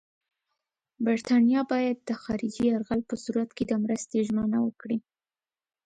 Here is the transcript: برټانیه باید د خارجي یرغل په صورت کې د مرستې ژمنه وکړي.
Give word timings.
برټانیه 1.05 1.61
باید 1.71 1.97
د 2.09 2.11
خارجي 2.23 2.63
یرغل 2.71 3.01
په 3.09 3.15
صورت 3.23 3.49
کې 3.57 3.63
د 3.67 3.71
مرستې 3.83 4.19
ژمنه 4.27 4.57
وکړي. 4.61 4.97